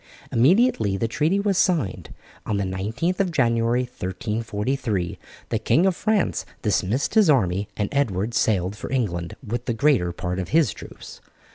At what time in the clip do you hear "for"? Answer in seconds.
8.75-8.91